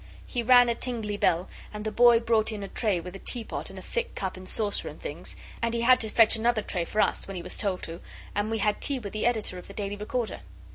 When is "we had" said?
8.49-8.81